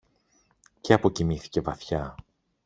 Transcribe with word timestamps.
και 0.81 0.93
αποκοιμήθηκε 0.93 1.61
βαθιά 1.61 2.15